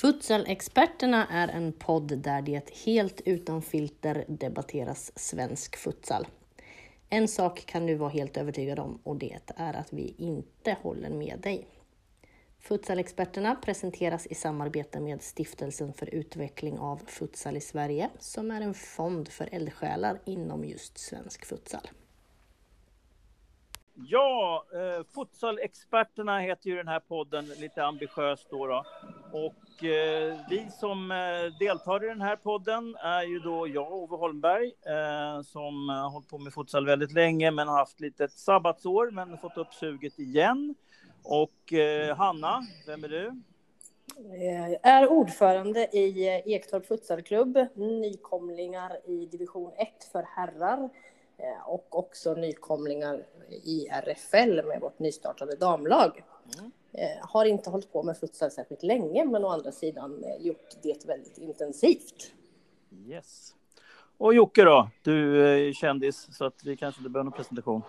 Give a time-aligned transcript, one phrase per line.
[0.00, 6.26] Futsalexperterna är en podd där det helt utan filter debatteras svensk futsal.
[7.08, 11.10] En sak kan du vara helt övertygad om och det är att vi inte håller
[11.10, 11.66] med dig.
[12.58, 18.74] Futsalexperterna presenteras i samarbete med Stiftelsen för utveckling av futsal i Sverige som är en
[18.74, 21.88] fond för eldsjälar inom just svensk futsal.
[23.98, 28.66] Ja, eh, futsalexperterna heter ju den här podden lite ambitiöst då.
[28.66, 28.84] då.
[29.32, 34.16] Och eh, vi som eh, deltar i den här podden är ju då jag, Ove
[34.16, 38.32] Holmberg, eh, som har hållit på med futsal väldigt länge men har haft lite ett
[38.32, 40.74] sabbatsår men fått upp suget igen.
[41.22, 43.42] Och eh, Hanna, vem är du?
[44.44, 50.90] Jag är ordförande i eh, Ektorp futsalklubb, nykomlingar i division 1 för herrar
[51.66, 56.24] och också nykomlingar i RFL med vårt nystartade damlag.
[56.58, 56.70] Mm.
[56.92, 60.68] Eh, har inte hållit på med futsal särskilt länge, men å andra sidan eh, gjort
[60.82, 62.32] det väldigt intensivt.
[63.06, 63.54] Yes.
[64.18, 64.90] Och Jocke då?
[65.02, 67.82] Du är kändis, så att vi kanske inte behöver någon presentation.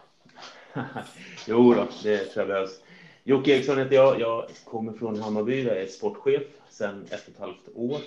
[1.47, 2.81] jo då, det tror jag behövs.
[3.23, 4.19] Jocke Eriksson heter jag.
[4.19, 5.63] Jag kommer från Hammarby.
[5.63, 8.01] Jag är sportchef sedan ett och ett halvt år.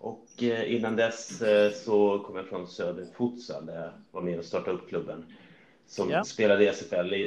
[0.00, 4.38] Och eh, innan dess eh, så kom jag från Söder Futsal där jag var med
[4.38, 5.24] och startade upp klubben
[5.86, 6.24] som ja.
[6.24, 7.12] spelade i SFL.
[7.12, 7.20] Eh,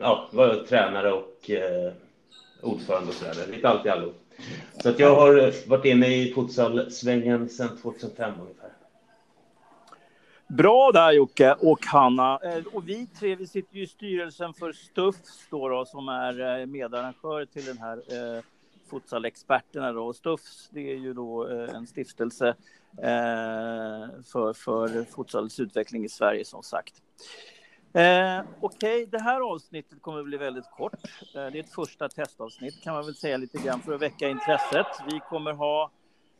[0.00, 1.50] ja, var jag tränare och
[2.62, 4.12] ordförande och sådär, lite allt i allo.
[4.82, 8.70] Så att jag har varit inne i futsal-svängen sedan 2005 ungefär.
[10.48, 12.40] Bra där Jocke och Hanna.
[12.72, 17.44] Och vi tre vi sitter ju i styrelsen för Stufs då, då som är medarrangör
[17.44, 18.02] till den här
[18.90, 20.12] futsalexperterna då.
[20.12, 22.48] Stufs, det är ju då eh, en stiftelse
[22.98, 27.02] eh, för, för futsals utveckling i Sverige som sagt.
[27.92, 29.06] Eh, Okej, okay.
[29.06, 31.04] det här avsnittet kommer att bli väldigt kort.
[31.34, 34.28] Eh, det är ett första testavsnitt kan man väl säga lite grann för att väcka
[34.28, 34.86] intresset.
[35.12, 35.90] Vi kommer ha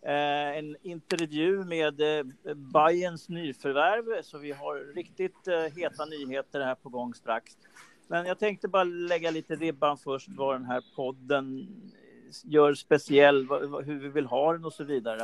[0.02, 6.74] eh, en intervju med eh, Bayerns nyförvärv, så vi har riktigt eh, heta nyheter här
[6.74, 7.52] på gång strax.
[8.08, 11.68] Men jag tänkte bara lägga lite ribban först vad den här podden
[12.44, 13.48] gör speciell,
[13.84, 15.20] hur vi vill ha den och så vidare.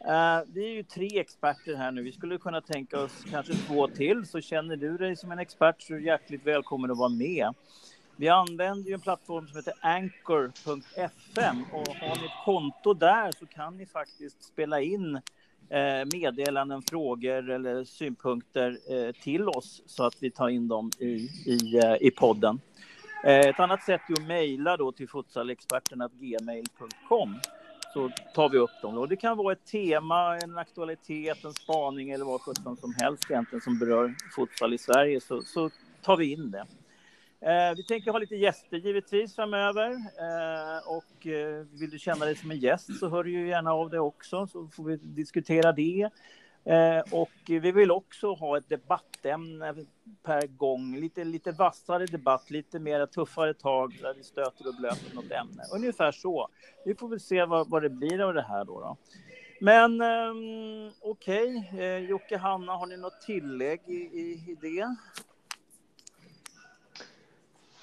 [0.00, 2.02] Eh, vi är ju tre experter här nu.
[2.02, 4.26] Vi skulle kunna tänka oss kanske två till.
[4.26, 7.54] Så känner du dig som en expert så är du hjärtligt välkommen att vara med.
[8.16, 13.46] Vi använder ju en plattform som heter Anchor.fm och har ni ett konto där så
[13.46, 15.14] kan ni faktiskt spela in
[15.68, 21.06] eh, meddelanden, frågor eller synpunkter eh, till oss så att vi tar in dem i,
[21.46, 22.60] i, i podden.
[23.24, 27.40] Eh, ett annat sätt är att mejla då till futsalexperterna.gmail.com
[27.92, 28.98] så tar vi upp dem.
[28.98, 33.30] Och det kan vara ett tema, en aktualitet, en spaning eller vad sjutton som helst
[33.30, 35.70] egentligen som berör futsal i Sverige så, så
[36.02, 36.66] tar vi in det.
[37.50, 42.36] Eh, vi tänker ha lite gäster givetvis framöver eh, och eh, vill du känna dig
[42.36, 45.72] som en gäst så hör du ju gärna av dig också så får vi diskutera
[45.72, 46.10] det.
[46.64, 49.74] Eh, och vi vill också ha ett debattämne
[50.22, 55.14] per gång, lite, lite vassare debatt, lite mer tuffare tag där vi stöter och blöter
[55.14, 55.62] något ämne.
[55.74, 56.48] Ungefär så.
[56.84, 58.80] Vi får väl se vad, vad det blir av det här då.
[58.80, 58.96] då.
[59.60, 61.84] Men eh, okej, okay.
[61.84, 64.96] eh, Jocke, Hanna, har ni något tillägg i, i, i det?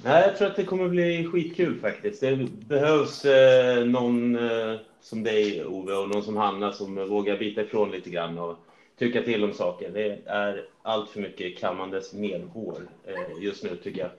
[0.03, 2.21] Nej, jag tror att det kommer bli skitkul faktiskt.
[2.21, 2.35] Det
[2.67, 7.91] behövs eh, någon eh, som dig, Ove, och någon som Hanna som vågar bita ifrån
[7.91, 8.57] lite grann och
[8.97, 9.89] tycka till om saker.
[9.89, 14.11] Det är allt för mycket kammandes medhår eh, just nu tycker jag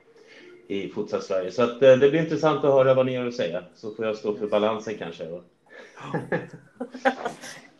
[0.68, 1.50] i futsal Sverige.
[1.50, 3.64] Så att, eh, det blir intressant att höra vad ni har att säga.
[3.74, 5.24] Så får jag stå för balansen kanske.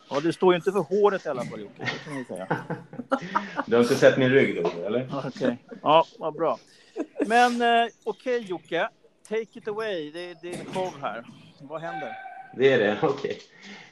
[0.09, 1.89] Ja, du står ju inte för håret i alla fall, Jocke.
[3.65, 5.09] Du har inte sett min rygg då, eller?
[5.13, 5.29] Okej.
[5.29, 5.55] Okay.
[5.81, 6.59] Ja, vad bra.
[7.27, 8.89] Men eh, okej, okay, Jocke.
[9.29, 10.11] Take it away.
[10.11, 11.23] Det, är din show här.
[11.61, 12.32] Vad händer?
[12.57, 13.11] Det är det, okej.
[13.11, 13.37] Okay.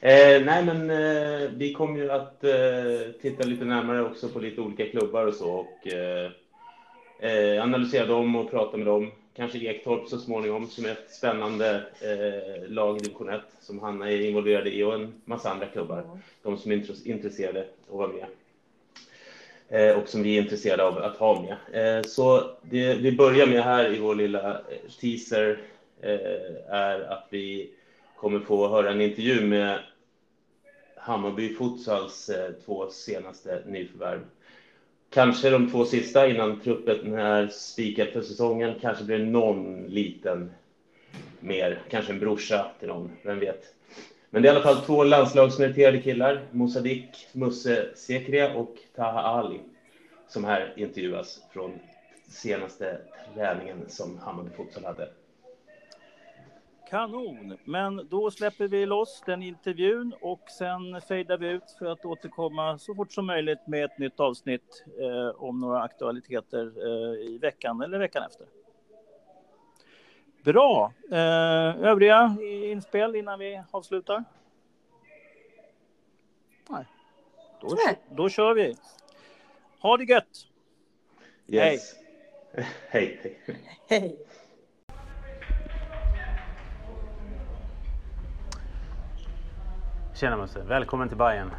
[0.00, 4.60] Eh, nej, men eh, vi kommer ju att eh, titta lite närmare också på lite
[4.60, 6.30] olika klubbar och så och eh,
[7.18, 9.10] eh, analysera dem och prata med dem.
[9.36, 14.10] Kanske Ektorp så småningom som är ett spännande eh, lag i division 1 som Hanna
[14.10, 15.98] är involverad i och en massa andra klubbar.
[15.98, 16.18] Mm.
[16.42, 18.26] De som är intresserade att vara med.
[19.96, 22.06] och som vi är intresserade av att ha med.
[22.06, 24.60] Så det vi börjar med här i vår lilla
[25.00, 25.60] teaser
[26.68, 27.70] är att vi
[28.22, 29.78] kommer få höra en intervju med
[30.96, 34.20] Hammarby Futsals eh, två senaste nyförvärv.
[35.10, 38.74] Kanske de två sista innan truppen är spikad för säsongen.
[38.80, 40.50] Kanske blir det någon liten
[41.40, 43.74] mer, kanske en brorsa till någon, vem vet.
[44.30, 49.60] Men det är i alla fall två landslagsmeriterade killar, Mosadik Musse Sekria och Taha Ali,
[50.28, 51.78] som här intervjuas från
[52.28, 52.98] senaste
[53.34, 55.08] träningen som Hammarby Futsal hade.
[56.92, 57.58] Kanon!
[57.64, 62.78] Men då släpper vi loss den intervjun och sen fejdar vi ut för att återkomma
[62.78, 67.80] så fort som möjligt med ett nytt avsnitt eh, om några aktualiteter eh, i veckan
[67.82, 68.46] eller veckan efter.
[70.44, 70.92] Bra!
[71.10, 74.24] Eh, övriga inspel innan vi avslutar?
[76.68, 76.84] Nej.
[77.60, 77.76] Då,
[78.10, 78.76] då kör vi.
[79.78, 80.46] Ha det gött!
[81.46, 81.94] Yes.
[82.52, 82.66] Hej!
[82.88, 83.58] hej, hej.
[83.88, 84.18] hej.
[90.22, 91.50] Tjena Musse, välkommen till Bayern.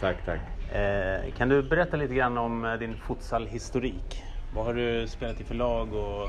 [0.00, 0.40] Tack, tack.
[0.74, 4.22] Eh, kan du berätta lite grann om eh, din futsalhistorik?
[4.54, 6.28] Vad har du spelat i för lag och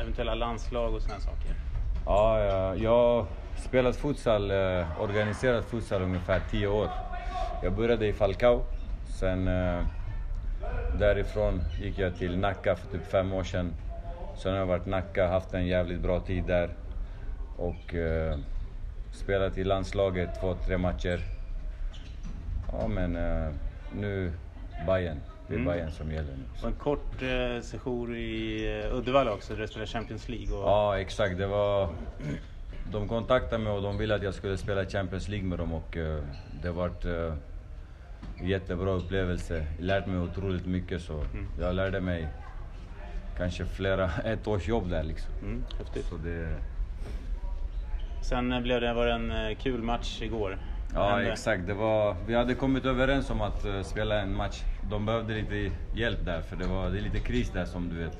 [0.00, 1.50] eventuella landslag och sådana saker?
[2.06, 3.26] Ja, ja, jag har
[3.56, 6.88] spelat futsal, eh, organiserat futsal ungefär tio år.
[7.62, 8.62] Jag började i Falcao.
[9.20, 9.84] Sen eh,
[10.98, 13.74] därifrån gick jag till Nacka för typ fem år sedan.
[14.36, 16.70] Sen har jag varit Nacka, haft en jävligt bra tid där.
[17.56, 17.94] Och
[19.12, 21.20] spelat i landslaget två, tre matcher.
[22.72, 23.52] Ja men eh,
[23.92, 24.32] nu
[24.86, 25.20] Bayern.
[25.48, 25.72] Det är mm.
[25.72, 26.44] Bayern som gäller nu.
[26.62, 30.56] Och en kort eh, session i eh, Uddevalla också, där du spelade Champions League.
[30.56, 30.68] Och...
[30.68, 31.88] Ja exakt, det var...
[32.92, 35.96] De kontaktade mig och de ville att jag skulle spela Champions League med dem och
[35.96, 36.22] eh,
[36.62, 37.34] det varit eh,
[38.42, 39.66] jättebra upplevelse.
[39.78, 41.46] Jag lärt mig otroligt mycket så mm.
[41.60, 42.28] jag lärde mig
[43.36, 45.30] kanske flera, ett års jobb där liksom.
[45.42, 46.06] Mm, häftigt.
[46.06, 46.56] Så det,
[48.28, 50.58] Sen blev det, var det en eh, kul match igår.
[50.94, 54.62] Ja exakt, det var, vi hade kommit överens om att uh, spela en match.
[54.90, 57.96] De behövde lite hjälp där för det var det är lite kris där som du
[57.96, 58.18] vet.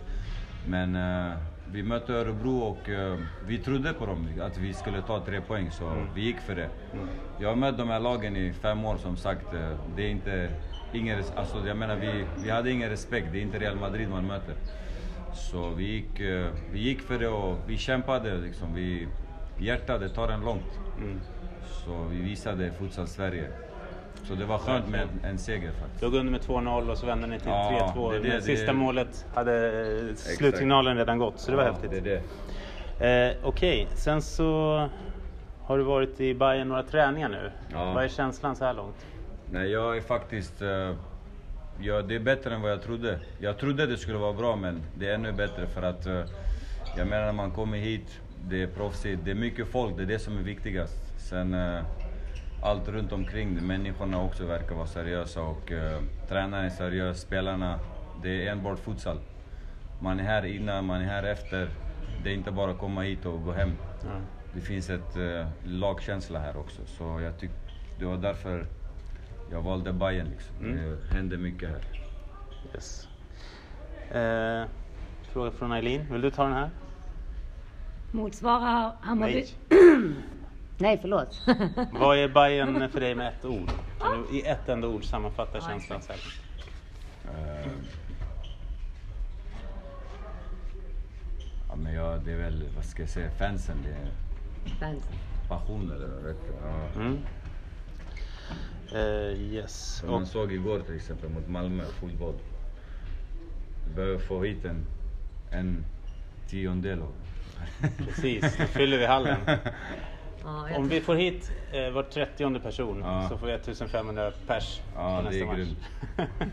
[0.69, 1.33] Men uh,
[1.73, 3.17] vi mötte Örebro och uh,
[3.47, 6.07] vi trodde på dem, att vi skulle ta tre poäng så mm.
[6.15, 6.69] vi gick för det.
[6.93, 7.09] Mm.
[7.41, 9.47] Jag har mött de här lagen i fem år som sagt.
[9.97, 10.51] det är inte,
[10.93, 14.27] ingen, alltså, jag menar vi, vi hade ingen respekt, det är inte Real Madrid man
[14.27, 14.55] möter.
[15.35, 16.21] Så vi gick,
[16.73, 18.75] vi gick för det och vi kämpade liksom.
[18.75, 19.09] Vi,
[19.59, 20.79] hjärta, det tar en långt.
[20.99, 21.21] Mm.
[21.85, 23.49] Så vi visade futsal Sverige.
[24.25, 26.03] Så det var skönt med en seger faktiskt.
[26.03, 28.13] Låg under med 2-0 och så vände ni till ja, 3-2.
[28.13, 31.91] Det, det, det, sista målet hade eh, slutsignalen redan gått, så det var ja, häftigt.
[31.91, 32.23] Det det.
[33.01, 33.97] Eh, Okej, okay.
[33.97, 34.89] sen så
[35.63, 37.51] har du varit i Bayern några träningar nu.
[37.73, 37.93] Ja.
[37.93, 39.07] Vad är känslan så här långt?
[39.51, 40.63] Nej, jag är faktiskt...
[40.63, 40.95] Uh,
[41.81, 43.21] ja, det är bättre än vad jag trodde.
[43.39, 46.07] Jag trodde det skulle vara bra, men det är ännu bättre för att...
[46.07, 46.25] Uh,
[46.97, 50.07] jag menar, när man kommer hit det är proffsigt, det är mycket folk, det är
[50.07, 51.13] det som är viktigast.
[51.17, 51.83] Sen eh,
[52.63, 57.79] allt runt omkring, människorna också verkar vara seriösa och eh, tränaren är seriös, spelarna,
[58.23, 59.19] det är enbart futsal.
[60.01, 61.71] Man är här innan, man är här efter.
[62.25, 63.73] Det är inte bara att komma hit och gå hem.
[64.03, 64.23] Mm.
[64.55, 67.51] Det finns ett eh, lagkänsla här också, så jag tyck,
[67.99, 68.67] det var därför
[69.53, 70.57] jag valde Bayern liksom.
[70.57, 70.77] Mm.
[70.77, 71.83] Det händer mycket här.
[72.75, 73.09] Yes.
[74.11, 74.69] Eh,
[75.33, 76.71] fråga från Eileen, vill du ta den här?
[78.11, 79.45] Motsvarar Hammarby...
[79.69, 80.15] Nej.
[80.79, 81.41] Nej, förlåt.
[81.93, 83.71] Vad är Bayern för dig med ett ord?
[84.01, 86.19] Kan du i ett enda ord sammanfatta känslan själv?
[87.25, 87.73] Uh,
[91.69, 93.77] ja, men jag, det är väl, vad ska jag säga, fansen.
[93.85, 94.11] Det är
[94.75, 95.13] fansen.
[95.49, 97.01] passion eller vet ja.
[97.01, 97.19] mm.
[98.95, 99.97] uh, Yes.
[99.97, 102.35] Som man såg igår till exempel mot Malmö, fotboll.
[103.89, 104.87] Vi behöver få hit en,
[105.51, 105.85] en
[106.49, 107.13] tiondel av
[107.99, 109.37] Precis, då fyller vi hallen.
[110.77, 113.29] Om vi får hit eh, var 30 person ja.
[113.29, 115.57] så får vi 1500 pers ja, nästa match.
[115.57, 115.79] Grymt.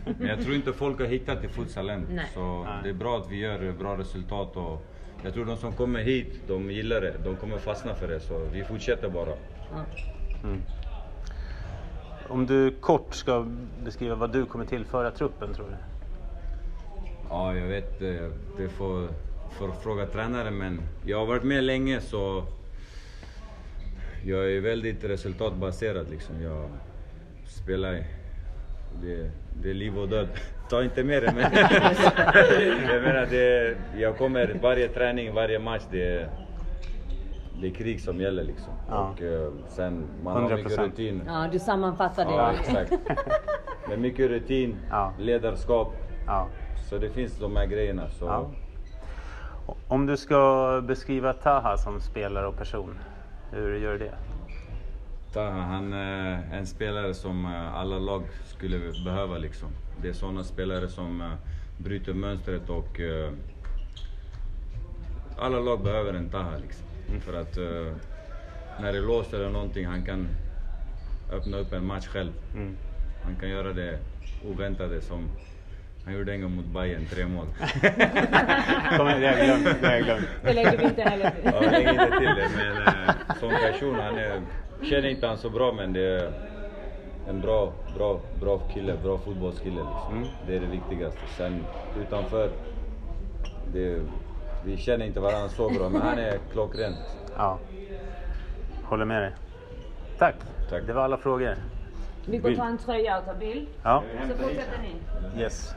[0.18, 2.06] Men jag tror inte folk har hittat till futsalen.
[2.10, 2.30] Nej.
[2.34, 2.72] Så Nej.
[2.82, 4.56] det är bra att vi gör bra resultat.
[4.56, 4.86] Och
[5.24, 7.14] jag tror de som kommer hit, de gillar det.
[7.24, 8.20] De kommer fastna för det.
[8.20, 9.32] Så vi fortsätter bara.
[10.44, 10.62] Mm.
[12.28, 13.46] Om du kort ska
[13.84, 15.76] beskriva vad du kommer tillföra truppen tror du?
[17.28, 17.98] Ja, jag vet
[18.56, 19.08] det får
[19.50, 22.44] för att fråga tränaren men jag har varit med länge så
[24.24, 26.42] jag är väldigt resultatbaserad liksom.
[26.42, 26.68] Jag
[27.46, 27.92] spelar,
[29.02, 29.30] det,
[29.62, 30.28] det är liv och död.
[30.70, 31.42] Ta inte med det men
[32.92, 36.28] jag menar det, jag kommer varje träning, varje match, det,
[37.60, 38.72] det är krig som gäller liksom.
[38.88, 39.10] Ja.
[39.10, 40.50] Och uh, sen man 100%.
[40.50, 41.22] har mycket rutin.
[41.26, 42.30] Ja, du sammanfattar det.
[42.30, 42.92] Ja, exakt.
[43.88, 45.12] med mycket rutin, Ja.
[45.18, 45.92] ledarskap.
[46.26, 46.48] Ja.
[46.90, 48.08] Så det finns de här grejerna.
[48.10, 48.50] Så Ja.
[49.88, 52.98] Om du ska beskriva Taha som spelare och person,
[53.50, 54.14] hur gör du det?
[55.32, 59.68] Taha, han är en spelare som eh, alla lag skulle behöva liksom.
[60.02, 61.32] Det är sådana spelare som eh,
[61.78, 63.32] bryter mönstret och eh,
[65.38, 66.86] alla lag behöver en Taha liksom.
[67.20, 67.96] För att eh,
[68.80, 70.28] när det låser eller någonting, han kan
[71.32, 72.32] öppna upp en match själv.
[72.54, 72.76] Mm.
[73.24, 73.98] Han kan göra det
[74.44, 75.28] oväntade som
[76.06, 77.46] han gjorde en gång mot Bayern, tre mål.
[78.98, 79.80] Kom igen, det har jag glömt.
[79.80, 80.26] Det har jag glömt.
[80.42, 81.40] Det lägger vi inte heller till.
[81.44, 84.40] Ja, lägger inte till det, men eh, som person, han är,
[84.82, 86.32] känner inte han så bra men det är
[87.28, 90.16] en bra, bra, bra kille, bra fotbollskille liksom.
[90.16, 90.28] Mm.
[90.46, 91.20] Det är det viktigaste.
[91.36, 91.64] Sen
[92.00, 92.50] utanför,
[93.72, 94.00] det,
[94.64, 96.92] vi känner inte varandra så bra men han är klockren.
[97.36, 97.58] Ja.
[98.84, 99.32] Håller med dig.
[100.18, 100.34] Tack.
[100.70, 100.82] Tack.
[100.86, 101.54] Det var alla frågor.
[102.26, 103.68] Vi går ta en tröja och ta bild.
[103.82, 105.40] Ja, Så fortsätter ni.
[105.42, 105.74] yes.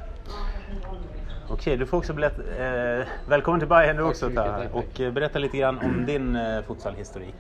[1.49, 2.41] Okej, du får också berätta.
[2.41, 4.63] Eh, välkommen till Bayern du också Taha.
[4.73, 7.35] Och eh, berätta lite grann om din eh, futsalhistorik.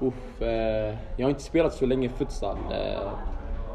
[0.00, 2.56] Uff, eh, jag har inte spelat så länge futsal.
[2.70, 3.08] Eh,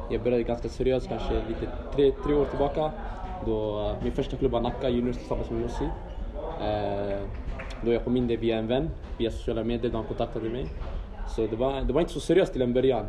[0.09, 2.91] jag började ganska seriöst kanske lite tre, tre år tillbaka.
[3.45, 5.85] Då min första klubb var Nacka Juniors tillsammans med Jussi.
[6.61, 7.19] Eh,
[7.85, 10.65] då jag kom in där via en vän, via sociala medier, då han kontaktade mig.
[11.35, 13.05] Så det var, det var inte så seriöst till en början.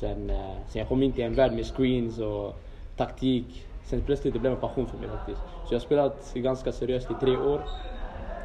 [0.00, 2.60] Sen, eh, sen jag kom in till en värld med screens och
[2.96, 3.66] taktik.
[3.84, 5.40] Sen plötsligt det blev en passion för mig faktiskt.
[5.68, 7.60] Så jag har spelat ganska seriöst i tre år.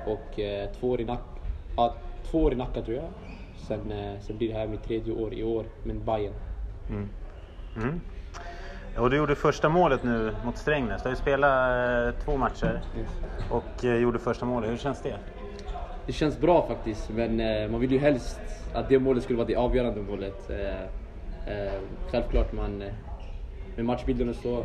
[0.05, 1.21] Och eh, två, år i Nack,
[1.75, 1.95] ja,
[2.31, 3.07] två år i Nacka tror jag.
[3.67, 6.33] Sen, eh, sen blir det här mitt tredje år i år med Bayern.
[6.89, 8.01] Mm.
[8.97, 11.03] Och du gjorde första målet nu mot Strängnäs.
[11.03, 12.81] Du har ju spelat eh, två matcher
[13.51, 14.71] och eh, gjorde första målet.
[14.71, 15.17] Hur känns det?
[16.05, 18.39] Det känns bra faktiskt, men eh, man vill ju helst
[18.73, 20.49] att det målet skulle vara det avgörande målet.
[20.49, 21.81] Eh,
[22.11, 22.83] självklart man,
[23.75, 24.63] med matchbilden och så.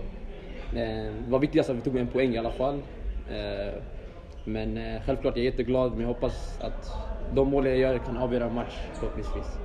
[0.77, 2.75] Eh, det var viktigast att vi tog en poäng i alla fall.
[3.31, 3.75] Eh,
[4.45, 6.91] men eh, självklart, jag är jätteglad, men jag hoppas att
[7.35, 9.59] de mål jag gör kan avgöra en match förhoppningsvis.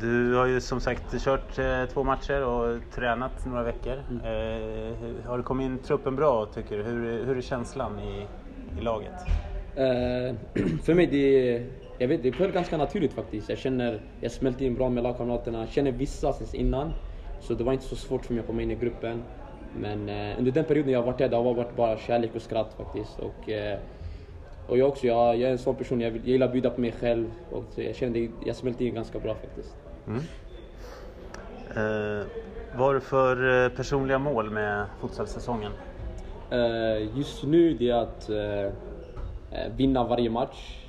[0.00, 1.54] Du har ju som sagt kört
[1.92, 3.96] två matcher och tränat några veckor.
[4.08, 6.82] Hur- Har du kommit in truppen bra tycker du?
[6.82, 8.26] Hur, hur är känslan i,
[8.78, 9.12] i laget?
[10.84, 11.62] För mig, det,
[11.98, 13.48] jag vet, det föll ganska naturligt faktiskt.
[13.48, 15.66] Jag känner, jag smälte in bra med lagkamraterna.
[15.66, 16.92] känner vissa sen innan.
[17.40, 19.22] Så det var inte så svårt för mig att komma in i gruppen.
[19.76, 22.42] Men eh, under den perioden jag har varit där, det har varit bara kärlek och
[22.42, 23.18] skratt faktiskt.
[23.18, 23.78] Och, eh,
[24.66, 26.70] och jag också, jag, jag är en sån person, jag, vill, jag gillar att bjuda
[26.70, 27.30] på mig själv.
[27.50, 29.76] Och jag kände, jag smälte in ganska bra faktiskt.
[31.76, 32.26] Eh,
[32.76, 35.72] vad har du för eh, personliga mål med futsalsäsongen?
[36.50, 38.72] Eh, just nu det är att eh,
[39.76, 40.80] vinna varje match.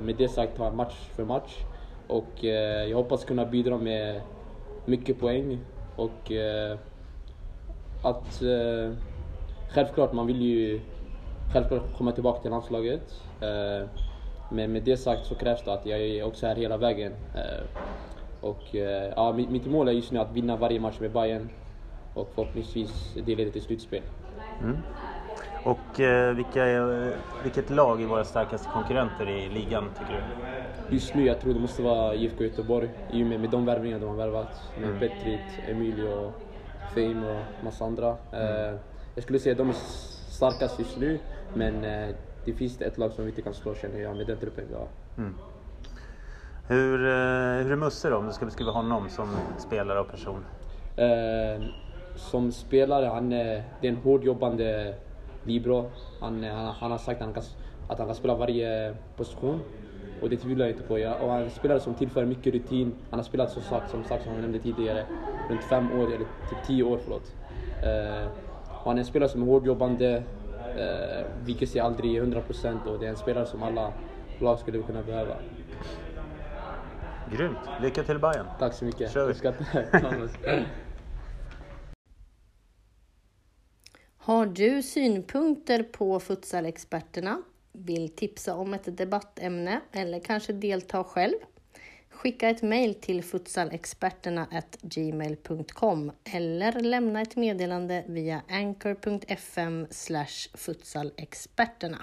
[0.00, 1.52] Med det sagt ta match för match.
[2.06, 2.44] Och
[2.88, 4.20] jag hoppas kunna bidra med
[4.86, 5.58] mycket poäng.
[5.96, 6.78] Och eh,
[8.02, 8.92] att eh,
[9.68, 10.80] självklart man vill ju
[11.52, 13.22] självklart komma tillbaka till landslaget.
[13.40, 13.88] Eh,
[14.48, 17.12] men med det sagt så krävs det att jag är också här hela vägen.
[17.34, 17.64] Eh,
[18.40, 21.48] och eh, ja, mitt, mål är just nu att vinna varje match med Bayern
[22.14, 24.02] och förhoppningsvis det leder till slutspel.
[24.62, 24.76] Mm.
[25.64, 26.64] Och eh, vilka
[27.42, 30.55] vilket lag är våra starkaste konkurrenter i ligan tycker du?
[30.90, 33.98] Just nu jag tror det måste vara IFK Göteborg i och med, med de värvningar
[33.98, 34.62] de har värvat.
[34.80, 36.32] Med Petrit, Emilio,
[36.94, 38.16] Fame och massa andra.
[38.32, 38.74] Eh,
[39.14, 39.76] jag skulle säga att de är
[40.28, 41.18] starkast just nu
[41.54, 42.14] men eh,
[42.44, 44.74] det finns ett lag som vi inte kan slå känner jag med den truppen vi
[44.74, 44.88] har.
[46.68, 49.28] Hur, eh, hur är Musse då, om du ska beskriva honom som
[49.58, 50.44] spelare och person?
[50.96, 51.62] Eh,
[52.16, 54.94] som spelare, han är, det är en hårdjobbande
[55.44, 55.90] libero.
[56.20, 57.42] Han, han, han har sagt att han, kan,
[57.88, 59.60] att han kan spela varje position.
[60.22, 60.98] Och det tvivlar jag inte på.
[60.98, 62.94] Jag, och han är en spelare som tillför mycket rutin.
[63.10, 65.06] Han har spelat som sagt, som, sagt, som jag nämnde tidigare,
[65.50, 67.34] runt fem år, eller typ tio år förlåt.
[67.82, 68.26] Eh,
[68.68, 70.22] och han är en spelare som är hårdjobbande,
[70.76, 73.92] eh, viker sig aldrig i 100% och det är en spelare som alla
[74.40, 75.36] lag skulle kunna behöva.
[77.32, 77.58] Grymt!
[77.82, 78.46] Lycka till Bayern!
[78.58, 79.12] Tack så mycket.
[79.12, 79.34] Kör vi.
[84.16, 87.42] Har du synpunkter på futsalexperterna?
[87.78, 91.34] Vill tipsa om ett debattämne eller kanske delta själv?
[92.10, 94.46] Skicka ett mejl till futsalexperterna
[94.82, 99.86] gmail.com eller lämna ett meddelande via anchor.fm
[100.54, 102.02] futsalexperterna.